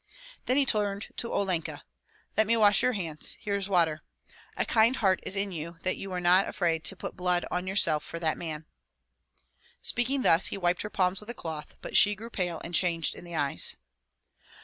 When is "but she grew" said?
11.81-12.31